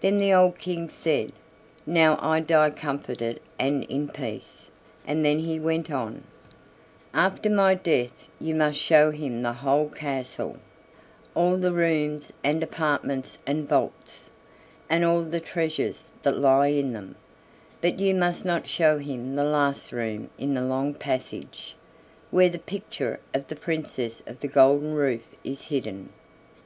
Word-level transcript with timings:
Then 0.00 0.18
the 0.18 0.32
old 0.32 0.56
King 0.58 0.88
said: 0.88 1.30
"Now 1.84 2.18
I 2.22 2.40
die 2.40 2.70
comforted 2.70 3.38
and 3.58 3.84
in 3.84 4.08
peace"; 4.08 4.64
and 5.06 5.22
then 5.26 5.40
he 5.40 5.60
went 5.60 5.90
on: 5.90 6.24
"After 7.12 7.50
my 7.50 7.74
death 7.74 8.28
you 8.40 8.54
must 8.54 8.78
show 8.78 9.10
him 9.10 9.42
the 9.42 9.52
whole 9.52 9.90
castle, 9.90 10.56
all 11.34 11.58
the 11.58 11.74
rooms 11.74 12.32
and 12.42 12.62
apartments 12.62 13.36
and 13.46 13.68
vaults, 13.68 14.30
and 14.88 15.04
all 15.04 15.20
the 15.20 15.38
treasures 15.38 16.08
that 16.22 16.38
lie 16.38 16.68
in 16.68 16.94
them; 16.94 17.16
but 17.82 17.98
you 18.00 18.14
must 18.14 18.46
not 18.46 18.66
show 18.66 18.96
him 18.98 19.36
the 19.36 19.44
last 19.44 19.92
room 19.92 20.30
in 20.38 20.54
the 20.54 20.64
long 20.64 20.94
passage, 20.94 21.76
where 22.30 22.48
the 22.48 22.58
picture 22.58 23.20
of 23.34 23.48
the 23.48 23.54
Princess 23.56 24.22
of 24.26 24.40
the 24.40 24.48
Golden 24.48 24.94
Roof 24.94 25.32
is 25.44 25.66
hidden. 25.68 26.08